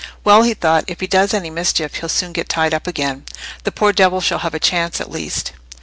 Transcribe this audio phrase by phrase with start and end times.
[0.23, 3.23] "Well," he thought, "if he does any mischief, he'll soon get tied up again.
[3.65, 5.51] The poor devil shall have a chance, at least."